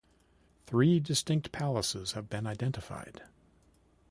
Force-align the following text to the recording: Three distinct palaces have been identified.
Three 0.65 0.99
distinct 0.99 1.51
palaces 1.51 2.13
have 2.13 2.27
been 2.27 2.47
identified. 2.47 3.21